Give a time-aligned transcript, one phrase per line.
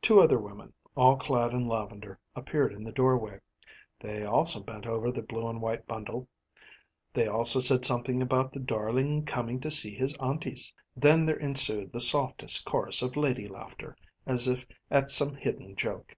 [0.00, 3.38] Two other women, all clad in lavender, appeared in the doorway.
[4.00, 6.26] They also bent over the blue and white bundle.
[7.14, 10.74] They also said something about the darling coming to see his aunties.
[10.96, 13.96] Then there ensued the softest chorus of lady laughter,
[14.26, 16.16] as if at some hidden joke.